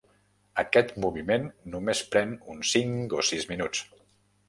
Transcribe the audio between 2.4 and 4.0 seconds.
uns cinc o sis minuts.